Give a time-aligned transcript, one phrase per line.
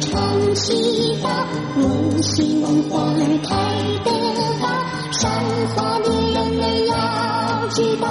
[0.00, 1.46] 唱起吧
[1.76, 3.50] 我希望花儿开
[4.04, 4.10] 得
[4.60, 4.62] 好
[5.12, 5.30] 山
[5.74, 8.06] 花的人儿要知道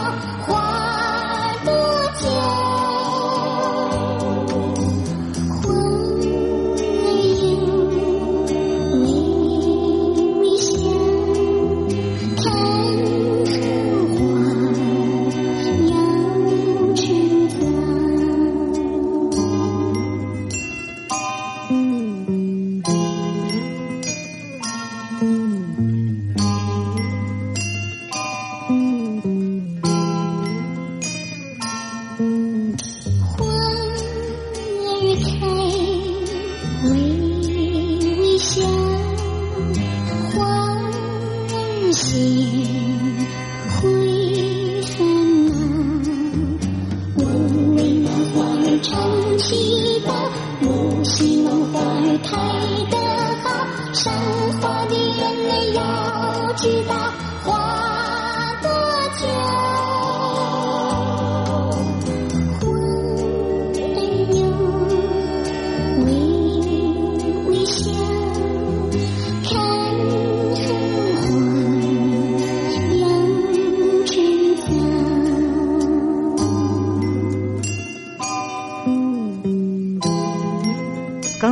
[42.22, 43.28] 烟
[43.70, 44.92] 会散
[45.48, 45.50] 了，
[47.16, 47.20] 我
[47.76, 48.90] 为那花儿唱
[49.38, 50.08] 起歌，
[50.64, 50.70] 我
[51.04, 52.30] 希望花儿开
[52.92, 52.96] 得
[53.44, 53.46] 好，
[53.94, 54.14] 赏
[54.60, 55.20] 花的人
[55.50, 55.80] 儿要
[56.54, 57.11] 知道。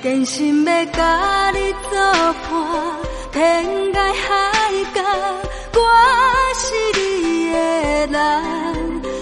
[0.00, 1.98] 真心要甲你作
[2.48, 2.52] 伴，
[3.32, 4.32] 天涯海
[4.94, 5.02] 角，
[5.74, 5.80] 我
[6.54, 6.62] 是
[6.94, 7.00] 你
[7.52, 7.56] 的
[8.06, 8.16] 人。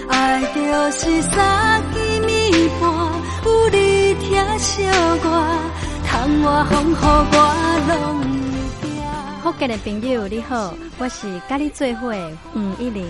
[0.07, 0.59] 爱就
[0.91, 2.83] 是三更暝半，
[3.45, 4.85] 有你疼惜
[5.23, 5.25] 我，
[6.05, 6.09] 窗
[6.43, 7.35] 外风雨我
[7.87, 7.91] 拢
[8.81, 8.89] 会惊。
[9.41, 12.13] 福建的朋友你好，我是甲你做伙
[12.53, 13.03] 吴一玲。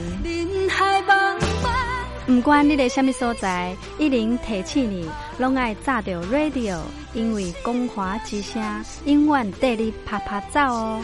[2.28, 6.78] 不管你在什么所在，一零提起你，拢爱炸着 radio，
[7.14, 8.62] 因为光华之声
[9.06, 11.02] 永远带你啪啪走哦。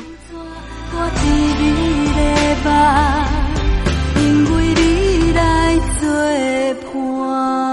[4.17, 6.09] 因为你来作
[6.93, 7.72] 伴。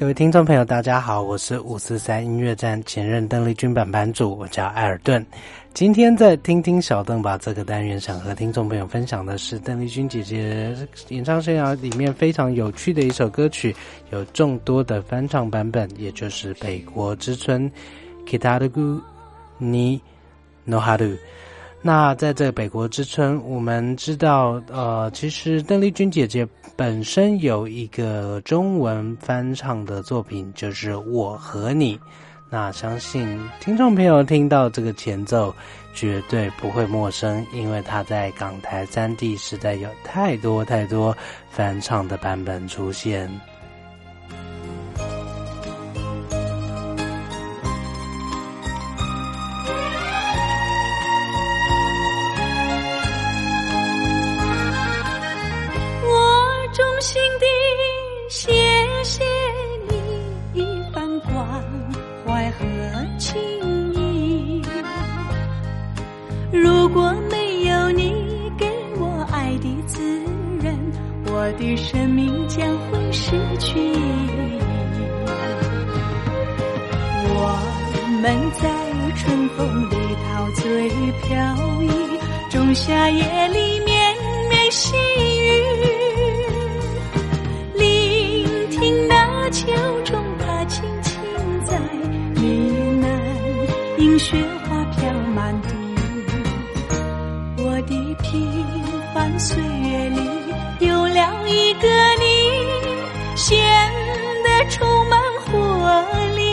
[0.00, 5.24] 各位听众朋友，大家好，我是五四三音乐站前任邓丽君版版主，我叫艾尔顿。
[5.74, 10.74] 今天在听听小邓吧这个单元，想和听众朋友分享的是邓丽君姐姐
[11.10, 13.76] 演唱生涯里面非常有趣的一首歌曲，
[14.10, 17.70] 有众多的翻唱版本，也就是《北国之春》
[18.26, 19.02] （Kitaru
[19.60, 20.00] ni
[20.66, 21.14] noharu）。
[21.82, 26.46] 那在这北国之春，我们知道，呃，其实邓丽君姐姐
[26.76, 31.96] 本身有一个中文翻唱的作品，就是《我和你》。
[32.50, 35.54] 那相信听众朋友听到这个前奏，
[35.94, 41.16] 绝对不会陌生，因为它在港台三地实在有太多太多
[41.48, 43.30] 翻唱的版本出现。
[78.20, 78.68] 们在
[79.16, 79.96] 春风里
[80.28, 80.90] 陶醉
[81.22, 81.88] 飘逸，
[82.50, 84.14] 仲夏夜里绵
[84.50, 84.94] 绵细
[85.26, 85.64] 雨，
[87.72, 89.66] 聆听那秋
[90.04, 91.18] 虫它轻轻
[91.64, 91.78] 在
[92.34, 92.42] 呢
[93.00, 93.08] 喃，
[94.02, 94.36] 迎雪
[94.68, 95.68] 花飘满地。
[97.56, 98.46] 我的平
[99.14, 100.20] 凡岁月里，
[100.86, 102.24] 有了一个你，
[103.34, 103.56] 显
[104.44, 105.50] 得充满活
[106.36, 106.49] 力。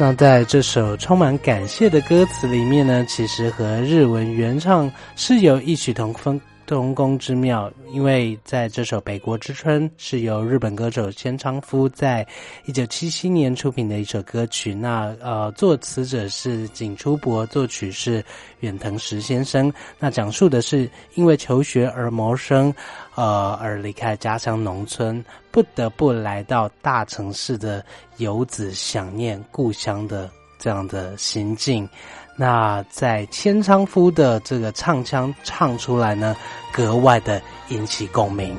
[0.00, 6.40] 那在这首充满感谢的歌词里面呢，其实和日文原唱是有异曲同工。
[6.68, 12.26] 同工之妙，因为在这首《北国之春》是由日本歌手千昌夫在
[12.66, 14.74] 一九七七年出品的一首歌曲。
[14.74, 18.22] 那呃，作词者是井出博，作曲是
[18.60, 19.72] 远藤石先生。
[19.98, 22.72] 那讲述的是因为求学而谋生，
[23.14, 27.82] 呃，而离开家乡农村，不得不来到大城市的
[28.18, 31.88] 游子，想念故乡的这样的心境。
[32.36, 36.36] 那在千昌夫的这个唱腔唱出来呢，
[36.72, 38.56] 格外的引起共鸣。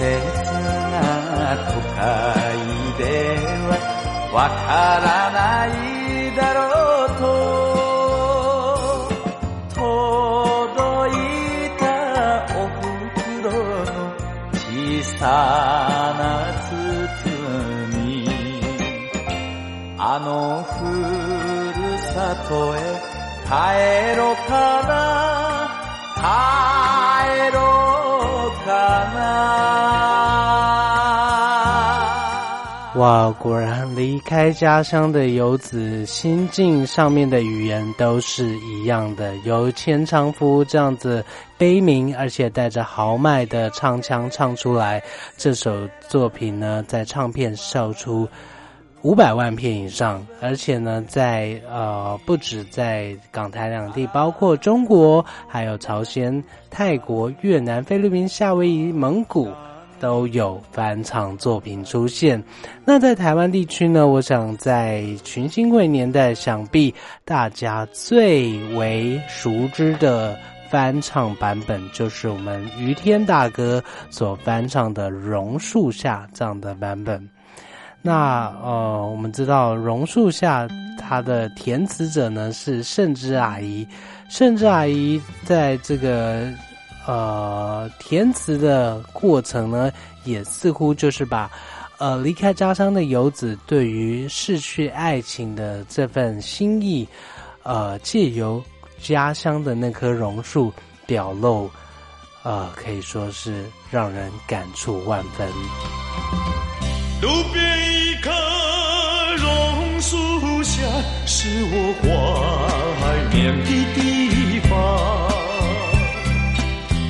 [0.00, 2.00] な都会
[2.98, 3.02] で
[3.66, 3.74] は
[4.32, 5.68] わからない
[6.36, 6.58] だろ
[7.06, 7.22] うと
[9.74, 9.80] 届
[11.10, 11.82] いた
[12.56, 12.58] お
[13.18, 13.50] 袋
[13.84, 13.90] の
[14.52, 14.58] 小
[15.18, 15.22] さ
[16.18, 16.22] な
[16.68, 16.72] 包
[17.96, 17.98] み
[19.98, 20.70] あのふ
[21.80, 22.14] るさ
[22.48, 22.78] とへ
[23.50, 23.50] 帰
[24.16, 24.50] ろうか
[24.86, 24.92] な。
[26.14, 26.20] 帰
[27.52, 27.99] ろう。
[32.96, 39.34] 哇，果然离开家乡的游子心境上面的语言都是一样的。
[39.38, 41.24] 由千昌夫这样子
[41.56, 45.02] 悲鸣而且带着豪迈的唱腔唱出来，
[45.38, 48.28] 这首作品呢，在唱片售出
[49.02, 59.50] 五百万片以上，而且呢，在呃不止在港台两地，包括中国、还有朝鲜、泰国、越南、菲律宾、夏威夷、蒙古。
[59.98, 62.42] 都有翻唱作品出现。
[62.86, 64.08] 那在台湾地区呢？
[64.08, 70.34] 我想在群星会年代，想必大家最为熟知的
[70.70, 77.28] 翻唱版本，就是我们于天大哥所翻唱的《榕树下》这样的版本。
[78.02, 80.66] 那呃，我们知道《榕树下》
[80.98, 83.86] 它的填词者呢是盛之阿姨。
[84.30, 86.48] 盛之阿姨在这个
[87.06, 89.92] 呃填词的过程呢，
[90.24, 91.50] 也似乎就是把
[91.98, 97.06] 呃离开家乡的游子对于逝去爱情的这份心意，
[97.64, 98.62] 呃借由
[98.98, 100.72] 家乡的那棵榕树
[101.06, 101.70] 表露，
[102.44, 105.46] 呃可以说是让人感触万分。
[107.22, 108.30] 路边一棵
[109.36, 110.82] 榕树下，
[111.26, 111.94] 是我
[112.98, 113.02] 怀
[113.36, 113.98] 念的地
[114.60, 114.70] 方。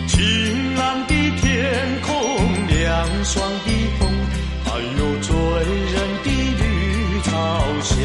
[0.09, 2.11] 晴朗的天空，
[2.67, 4.00] 凉爽的风，
[4.64, 5.33] 还有醉
[5.93, 6.62] 人的绿
[7.23, 7.31] 草
[7.83, 7.97] 香。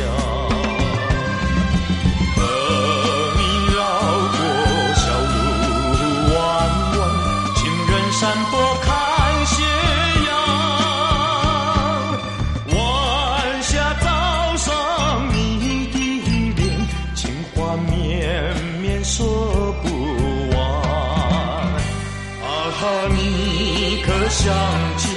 [24.45, 24.53] 想
[24.99, 25.09] 起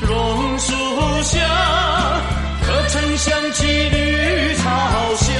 [0.00, 0.72] 榕树
[1.22, 1.38] 下，
[2.62, 4.70] 可曾想起绿草
[5.16, 5.36] 香？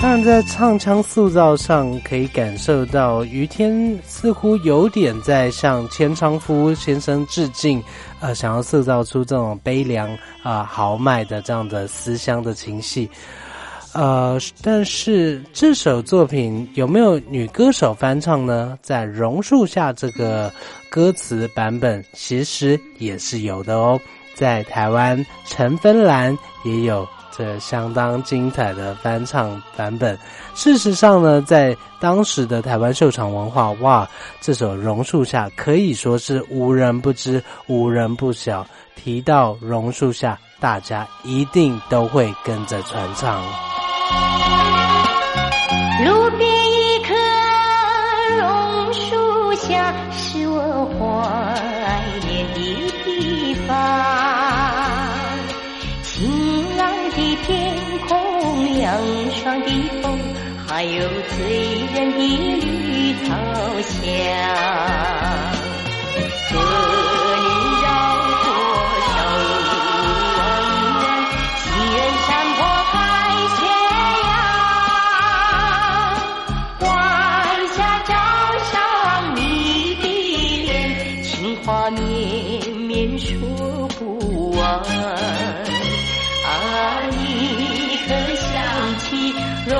[0.00, 7.84] 当然，在唱腔塑造上，可以感受到于天似乎有点在向千昌夫先生致敬，
[8.20, 10.08] 呃，想要塑造出这种悲凉
[10.42, 13.06] 啊、豪迈的这样的思乡的情绪。
[13.92, 18.78] 呃，但是这首作品有没有女歌手翻唱呢？
[18.82, 20.52] 在榕树下这个
[20.88, 24.00] 歌词版本，其实也是有的哦。
[24.32, 27.06] 在台湾陈芬兰也有
[27.36, 30.16] 这相当精彩的翻唱版本。
[30.54, 34.08] 事实上呢，在当时的台湾秀场文化，哇，
[34.40, 38.64] 这首《榕树下》可以说是无人不知、无人不晓。
[38.94, 43.42] 提到榕树下，大家一定都会跟着传唱。
[62.18, 62.20] 一
[62.60, 62.66] 缕
[63.28, 63.30] 稻
[63.82, 63.98] 香
[66.48, 66.52] 和
[67.36, 67.48] 你
[67.82, 67.86] 绕
[68.42, 68.46] 过
[69.06, 69.08] 草
[71.00, 71.04] 原，
[71.56, 71.62] 西
[72.26, 72.58] 山坡
[72.90, 72.94] 看
[73.56, 73.58] 斜
[74.28, 74.28] 阳，
[76.80, 76.88] 晚
[77.76, 78.10] 霞照
[78.72, 78.74] 上
[79.36, 79.38] 你
[80.02, 80.04] 的
[80.64, 80.72] 脸，
[81.22, 81.28] 情
[81.64, 82.00] 话绵
[82.76, 83.28] 绵说
[83.98, 84.60] 不完，
[86.44, 86.48] 啊，
[87.10, 87.14] 你
[88.06, 88.48] 可想
[88.98, 89.34] 起
[89.66, 89.74] 榕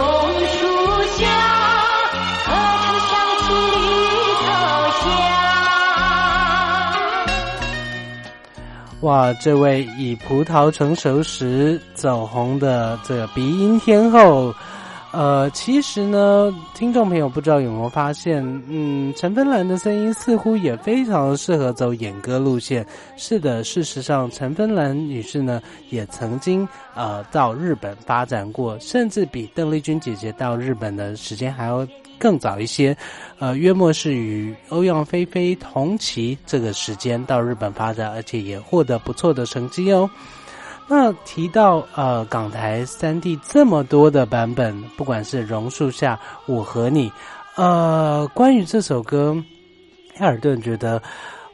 [0.46, 0.79] 树。
[9.00, 14.54] 哇，这位以葡萄成熟时走红的这个鼻音天后，
[15.10, 22.86] 呃，其实呢，听众朋友不知道有没有发现，嗯，陈芬兰的声音似乎也非常适合走演歌路线。
[23.16, 31.86] 是的，事实上，陈芬兰女士呢，也曾经呃到日本发展过，甚至比邓丽君姐姐到日本的时间还要
[32.20, 32.96] 更早一些，
[33.40, 40.08] 呃，约莫是与欧阳菲菲同期这个时间到日本发展，而且也获得不错的成绩哦。
[40.86, 47.10] 那提到呃港台三地这么多的版本，不管是榕树下、我和你，
[47.56, 49.36] 呃，关于这首歌，
[50.18, 51.02] 艾尔顿觉得。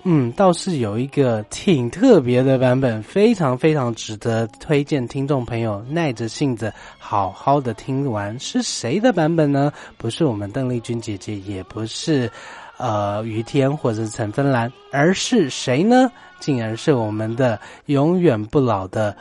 [0.09, 8.39] 嗯，倒是有一个挺特别的版本，非常非常值得推荐听众朋友耐着性子好好的听完。
[8.39, 9.73] 是谁的版本呢？
[9.99, 12.31] 不是我们邓丽君姐姐，也不是
[12.79, 16.09] 呃于天或者是陈芬兰，而是谁呢？
[16.39, 19.17] 竟然是我们的永远不老的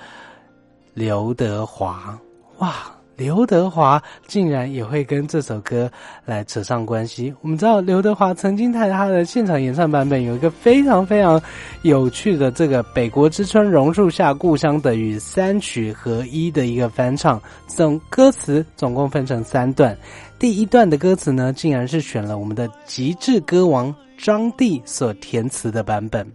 [0.94, 2.16] 刘德华！
[2.60, 2.95] 哇！
[3.18, 5.90] 刘德华竟然也会跟这首歌
[6.26, 7.34] 来扯上关系。
[7.42, 11.42] 我们知道刘德华曾经在他的现场演唱版本有一个非常非常
[11.84, 19.98] 有趣的这个《北国之春》榕树下故乡的与三曲合一的一个翻唱，总歌词总共分成三段。
[20.38, 26.30] 第一段的歌词呢，竟然是选了我们的极致歌王张帝所填词的版本。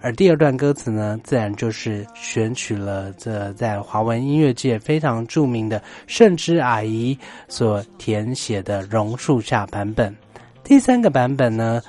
[0.00, 10.14] 而第二段歌词呢，自然就是选取了这在华文音乐界非常著名的圣之阿姨所填写的《榕树下》版本。
[10.62, 11.82] 第三个版本呢，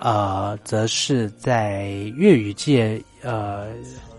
[0.00, 3.66] 呃，则是在粤语界呃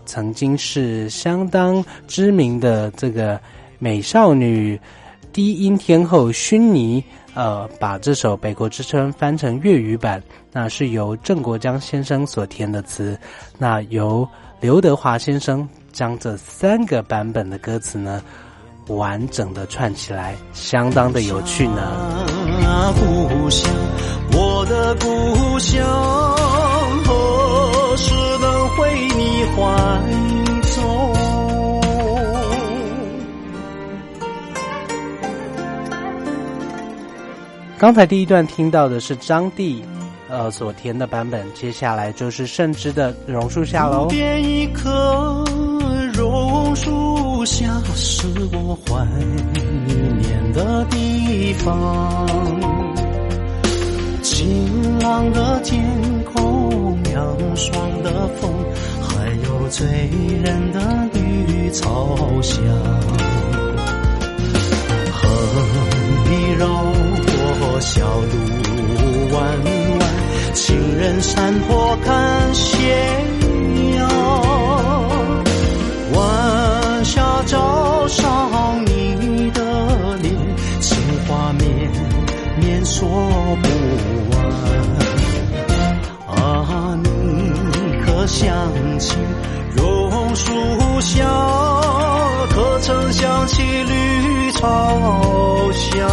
[0.06, 3.40] 曾经是相当知名的这个
[3.80, 4.80] 美少女
[5.34, 7.04] 低音天后薰妮。
[7.34, 13.18] 呃，把这首《北国之春》翻成粤语版，那是由郑国江先生所填的词，
[13.58, 14.28] 那由
[14.60, 18.22] 刘德华先生将这三个版本的歌词呢，
[18.88, 22.26] 完整的串起来，相当的有趣呢。
[22.96, 23.72] 故乡，
[24.34, 25.86] 我的故乡，
[27.06, 30.31] 何时能回你怀
[37.82, 39.84] 刚才第一段听到的是张帝，
[40.30, 44.06] 呃所填的版本，接下来就是盛之的榕树下喽。
[44.08, 45.44] 边一棵
[46.14, 49.04] 榕树下，是我怀
[49.88, 52.28] 念的地方。
[54.22, 55.84] 晴朗的天
[56.36, 58.54] 空，凉爽的风，
[59.02, 59.88] 还有醉
[60.44, 62.64] 人的绿草香，
[67.82, 68.28] 小路
[69.34, 69.42] 弯
[70.00, 70.08] 弯，
[70.54, 72.78] 情人山坡看斜
[73.98, 74.08] 阳，
[76.14, 80.32] 晚霞照上你的脸，
[80.80, 80.96] 情
[81.28, 81.92] 话绵
[82.60, 83.10] 绵说
[83.64, 83.68] 不
[84.30, 84.40] 完。
[86.38, 87.10] 啊，你
[88.06, 88.48] 可想
[89.00, 89.18] 起
[89.76, 90.54] 榕树
[91.02, 91.26] 下，
[92.52, 94.62] 可曾想起绿草
[95.74, 96.08] 香？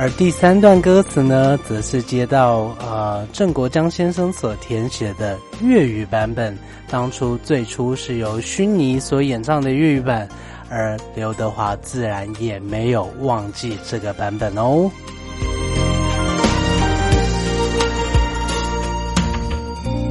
[0.00, 6.56] 而第三段歌词呢，则是接到呃郑国江先生所填写的粤语版本。
[6.88, 10.28] 当初最初是由薰妮所演唱的粤语版，
[10.70, 14.88] 而刘德华自然也没有忘记这个版本哦。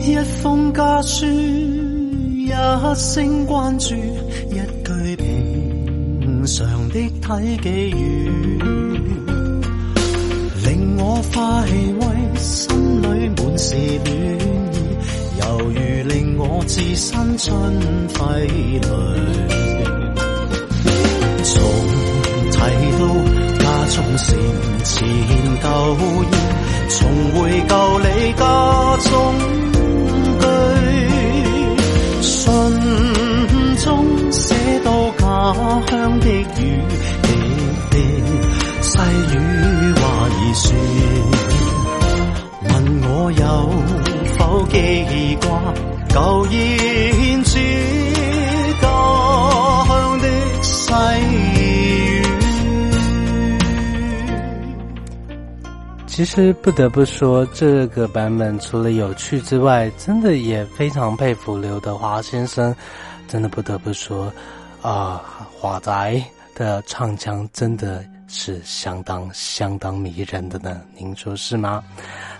[0.02, 2.52] 一封家书，一
[2.93, 5.15] 声关注，一句
[6.19, 8.77] 平常的体己语。
[11.10, 12.04] 我快慰，
[12.38, 14.12] 心里满是暖意，
[15.39, 17.48] 犹如令我置身春
[18.10, 18.84] 暉里。
[21.43, 21.56] 从
[22.52, 22.56] 提
[23.00, 23.02] 到
[23.58, 24.28] 家中前
[24.84, 24.91] 前
[25.63, 25.65] 旧
[25.96, 26.28] 忆，
[26.89, 27.00] 重
[27.36, 27.39] 回
[27.70, 28.43] 旧里家
[29.08, 29.10] 中
[30.41, 30.43] 居，
[32.22, 32.36] 信
[33.82, 33.88] 中
[34.30, 34.43] 写
[34.84, 35.24] 到家
[35.89, 36.62] 乡的雨，
[45.39, 45.73] 记挂
[46.10, 47.60] 旧燕子
[48.82, 48.88] 家
[49.88, 50.28] 乡的
[50.63, 50.93] 细
[51.32, 52.23] 雨？
[56.08, 62.76] 其实不得不说，这个版本除了有趣之外，真的也非常佩服刘德华先生。
[63.28, 64.32] 真的不得不说，
[64.82, 65.21] 啊，
[65.60, 66.23] 华仔
[66.56, 68.04] 的唱腔真的。
[68.30, 71.82] 是相当相当迷人的呢，您说是吗？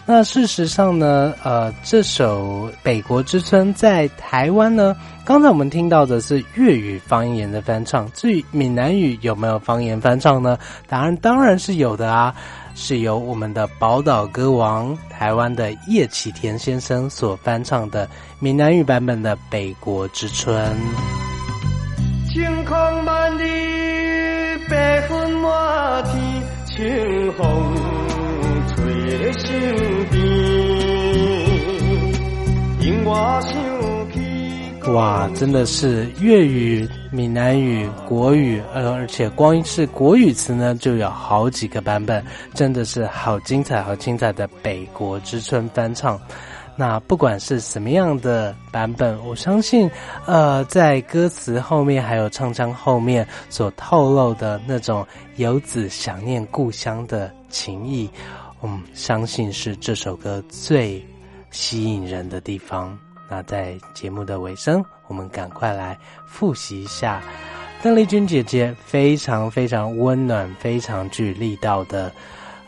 [0.10, 10.58] 那事实上呢，呃，这首《北国之春》在台湾呢，刚才我们听到的是粤语方言的翻唱，至于闽南语有没有方言翻唱呢？
[10.88, 12.34] 答案当然是有的啊，
[12.74, 18.08] 是由我们的宝岛歌王台湾的叶启田先生所翻唱的
[18.40, 20.56] 闽南语版本的《北国之春》。
[22.34, 23.44] 晴空万里。
[24.70, 28.17] 白云满天，清风吹在身边，令我想起。
[34.94, 46.20] 哇，真的是粤语、闽南语、国语，呃，而且光是国语词呢，就有好几个版本，真的是好精彩、好精彩的《北国之春》翻唱。
[46.76, 49.90] 那不管是什么样的版本，我相信，
[50.26, 58.10] 呃，在歌词后面还有唱腔后面所透露的那种游子想念故乡的情谊，
[58.62, 61.06] 嗯，相信是这首歌最
[61.52, 62.98] 吸引人的地方。
[63.30, 67.22] 那在节目的尾声，我们赶快来复习一下
[67.84, 72.12] 邓丽君姐姐非常非常温暖、非常具力道的，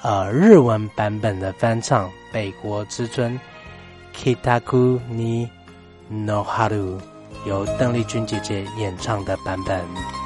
[0.01, 3.39] 呃，日文版本的翻唱《北国之春》。
[4.15, 5.47] Kitaku ni
[6.09, 6.99] no haru，
[7.45, 10.18] 由邓丽君姐姐演唱的版本。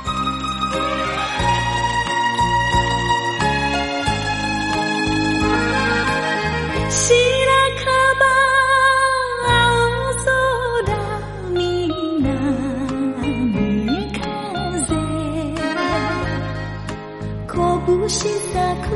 [18.09, 18.87] したく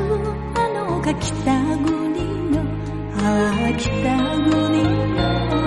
[0.54, 1.32] あのが北
[1.78, 1.90] 国
[2.50, 2.54] の
[3.14, 3.20] あ
[3.76, 4.52] 北国
[5.14, 5.20] の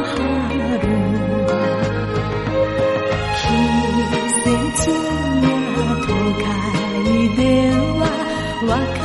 [0.05, 0.23] 春
[3.35, 3.43] 季
[4.39, 4.89] 節
[5.41, 5.45] が
[6.07, 6.09] 都
[6.41, 6.45] 会
[7.35, 7.41] で
[7.99, 8.01] は
[8.61, 9.00] 分か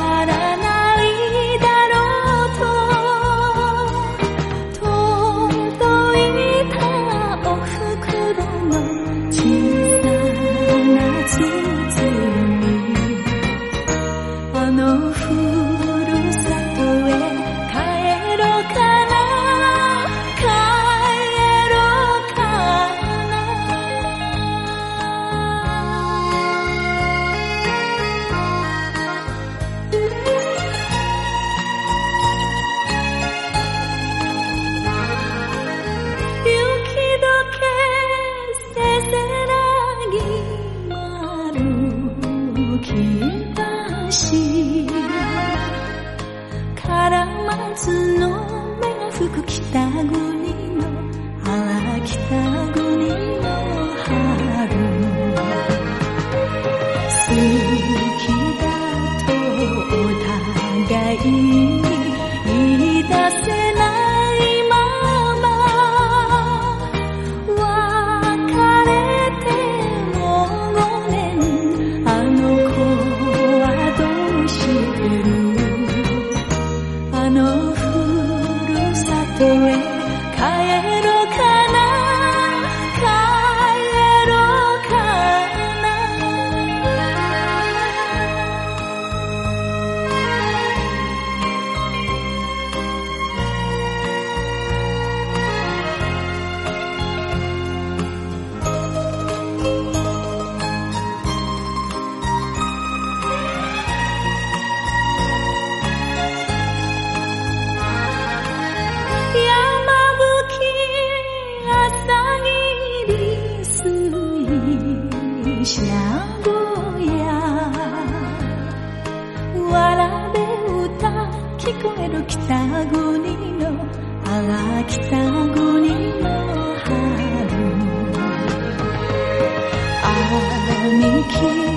[131.29, 131.76] key.